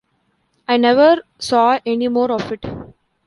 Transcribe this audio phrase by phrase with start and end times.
[0.67, 2.63] I never saw any more of it.